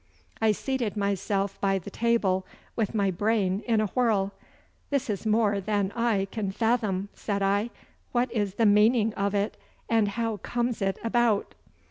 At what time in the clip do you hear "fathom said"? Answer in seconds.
6.51-7.43